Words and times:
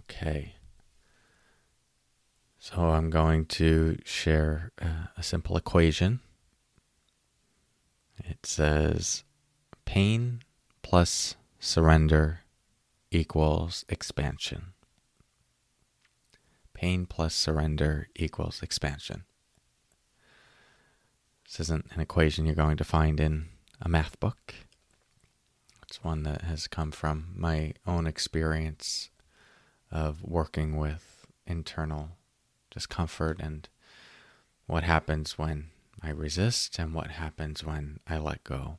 Okay. 0.00 0.54
So 2.58 2.76
I'm 2.90 3.10
going 3.10 3.46
to 3.46 3.98
share 4.04 4.70
uh, 4.80 5.06
a 5.16 5.22
simple 5.22 5.56
equation. 5.56 6.20
It 8.22 8.44
says 8.44 9.24
pain 9.84 10.40
plus 10.82 11.36
surrender 11.58 12.40
equals 13.10 13.84
expansion. 13.88 14.74
Pain 16.74 17.06
plus 17.06 17.34
surrender 17.34 18.08
equals 18.14 18.62
expansion. 18.62 19.24
This 21.46 21.60
isn't 21.60 21.86
an 21.92 22.00
equation 22.00 22.46
you're 22.46 22.54
going 22.54 22.76
to 22.76 22.84
find 22.84 23.18
in 23.18 23.48
a 23.80 23.88
math 23.88 24.20
book. 24.20 24.54
It's 25.88 26.04
one 26.04 26.22
that 26.22 26.42
has 26.42 26.68
come 26.68 26.92
from 26.92 27.32
my 27.34 27.72
own 27.86 28.06
experience 28.06 29.10
of 29.90 30.22
working 30.22 30.76
with 30.76 31.26
internal 31.46 32.10
discomfort 32.70 33.40
and 33.40 33.68
what 34.66 34.84
happens 34.84 35.36
when 35.36 35.66
I 36.02 36.10
resist 36.10 36.78
and 36.78 36.94
what 36.94 37.10
happens 37.12 37.64
when 37.64 38.00
I 38.06 38.18
let 38.18 38.44
go. 38.44 38.78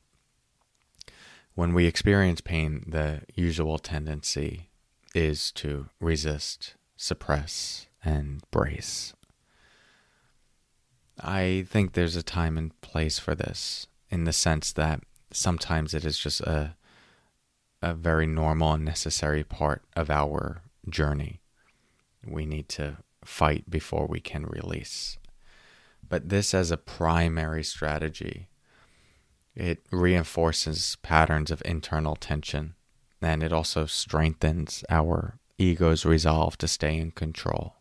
When 1.54 1.74
we 1.74 1.86
experience 1.86 2.42
pain, 2.42 2.86
the 2.88 3.22
usual 3.36 3.78
tendency 3.78 4.70
is 5.14 5.52
to 5.54 5.90
resist, 6.00 6.76
suppress, 6.96 7.88
and 8.04 8.42
brace. 8.52 9.14
I 11.22 11.66
think 11.70 11.94
there's 11.94 12.16
a 12.16 12.24
time 12.24 12.58
and 12.58 12.80
place 12.82 13.20
for 13.20 13.36
this 13.36 13.88
in 14.10 14.24
the 14.24 14.34
sense 14.34 14.72
that 14.74 15.02
sometimes 15.32 15.94
it 15.94 16.06
is 16.06 16.18
just 16.18 16.42
a 16.42 16.76
a 17.82 17.96
very 17.96 18.28
normal 18.28 18.74
and 18.74 18.86
necessary 18.86 19.44
part 19.44 19.84
of 19.96 20.10
our 20.12 20.62
journey. 20.90 21.42
We 22.26 22.46
need 22.46 22.70
to 22.70 22.98
fight 23.24 23.70
before 23.70 24.08
we 24.08 24.20
can 24.20 24.46
release. 24.46 25.18
But 26.08 26.30
this, 26.30 26.54
as 26.54 26.72
a 26.72 26.78
primary 26.78 27.64
strategy, 27.64 28.50
it 29.56 29.86
reinforces 29.92 30.98
patterns 31.02 31.52
of 31.52 31.62
internal 31.66 32.16
tension 32.16 32.76
and 33.22 33.44
it 33.44 33.54
also 33.54 33.86
strengthens 33.86 34.84
our 34.90 35.38
ego's 35.58 36.06
resolve 36.06 36.58
to 36.58 36.68
stay 36.68 36.98
in 36.98 37.12
control. 37.12 37.76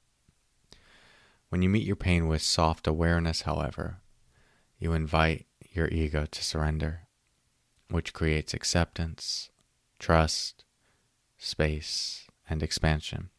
When 1.48 1.62
you 1.62 1.68
meet 1.68 1.86
your 1.86 1.96
pain 1.96 2.28
with 2.28 2.42
soft 2.42 2.86
awareness, 2.86 3.42
however, 3.42 4.00
you 4.78 4.92
invite 4.92 5.46
your 5.72 5.88
ego 5.88 6.26
to 6.26 6.44
surrender, 6.44 7.08
which 7.88 8.12
creates 8.12 8.54
acceptance, 8.54 9.50
trust, 9.98 10.64
space, 11.38 12.28
and 12.50 12.62
expansion. 12.62 13.30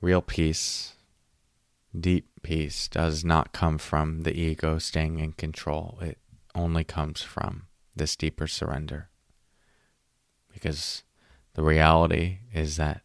Real 0.00 0.22
peace, 0.22 0.94
deep 1.98 2.28
peace, 2.42 2.88
does 2.88 3.24
not 3.24 3.52
come 3.52 3.78
from 3.78 4.22
the 4.22 4.34
ego 4.34 4.78
staying 4.78 5.18
in 5.18 5.32
control. 5.32 5.98
It 6.00 6.18
only 6.54 6.84
comes 6.84 7.22
from 7.22 7.66
this 7.94 8.16
deeper 8.16 8.46
surrender. 8.46 9.10
Because 10.52 11.02
the 11.54 11.62
reality 11.62 12.38
is 12.52 12.76
that 12.76 13.02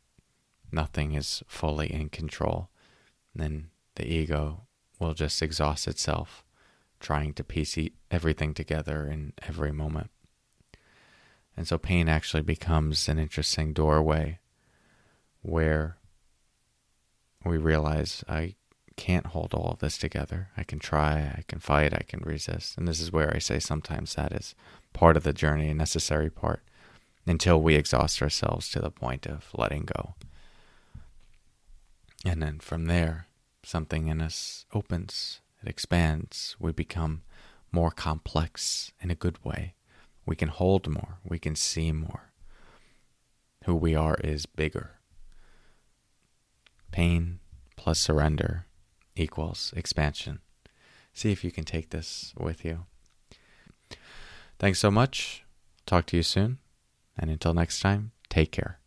nothing 0.71 1.13
is 1.13 1.43
fully 1.47 1.91
in 1.91 2.09
control. 2.09 2.69
then 3.35 3.69
the 3.95 4.05
ego 4.05 4.67
will 4.99 5.13
just 5.13 5.41
exhaust 5.41 5.87
itself 5.87 6.43
trying 6.99 7.33
to 7.33 7.43
piece 7.43 7.77
everything 8.09 8.53
together 8.53 9.07
in 9.07 9.33
every 9.47 9.71
moment. 9.71 10.11
And 11.57 11.67
so 11.67 11.77
pain 11.77 12.07
actually 12.07 12.43
becomes 12.43 13.07
an 13.09 13.19
interesting 13.19 13.73
doorway 13.73 14.39
where 15.41 15.97
we 17.45 17.57
realize 17.57 18.23
I 18.27 18.55
can't 18.95 19.27
hold 19.27 19.53
all 19.53 19.71
of 19.71 19.79
this 19.79 19.97
together. 19.97 20.49
I 20.55 20.63
can 20.63 20.79
try, 20.79 21.33
I 21.37 21.43
can 21.47 21.59
fight, 21.59 21.93
I 21.93 22.03
can 22.07 22.21
resist. 22.21 22.77
And 22.77 22.87
this 22.87 22.99
is 22.99 23.11
where 23.11 23.33
I 23.33 23.39
say 23.39 23.59
sometimes 23.59 24.15
that 24.15 24.31
is 24.31 24.55
part 24.93 25.17
of 25.17 25.23
the 25.23 25.33
journey, 25.33 25.69
a 25.69 25.73
necessary 25.73 26.29
part, 26.29 26.61
until 27.25 27.61
we 27.61 27.75
exhaust 27.75 28.21
ourselves 28.21 28.69
to 28.69 28.79
the 28.79 28.91
point 28.91 29.25
of 29.25 29.49
letting 29.53 29.85
go. 29.85 30.15
And 32.25 32.41
then 32.41 32.59
from 32.59 32.85
there, 32.85 33.27
something 33.63 34.07
in 34.07 34.21
us 34.21 34.65
opens, 34.73 35.41
it 35.63 35.69
expands, 35.69 36.55
we 36.59 36.71
become 36.71 37.23
more 37.71 37.91
complex 37.91 38.91
in 39.01 39.09
a 39.09 39.15
good 39.15 39.43
way. 39.43 39.73
We 40.25 40.35
can 40.35 40.49
hold 40.49 40.87
more. 40.87 41.19
We 41.23 41.39
can 41.39 41.55
see 41.55 41.91
more. 41.91 42.31
Who 43.65 43.75
we 43.75 43.95
are 43.95 44.17
is 44.23 44.45
bigger. 44.45 44.99
Pain 46.91 47.39
plus 47.75 47.99
surrender 47.99 48.65
equals 49.15 49.73
expansion. 49.75 50.39
See 51.13 51.31
if 51.31 51.43
you 51.43 51.51
can 51.51 51.63
take 51.63 51.89
this 51.89 52.33
with 52.37 52.63
you. 52.63 52.85
Thanks 54.59 54.79
so 54.79 54.91
much. 54.91 55.43
Talk 55.85 56.05
to 56.07 56.17
you 56.17 56.23
soon. 56.23 56.59
And 57.17 57.29
until 57.29 57.53
next 57.53 57.79
time, 57.81 58.11
take 58.29 58.51
care. 58.51 58.80